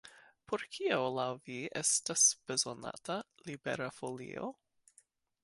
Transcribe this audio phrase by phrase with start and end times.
[0.51, 3.19] Por kio laŭ vi estas bezonata
[3.51, 4.51] Libera Folio?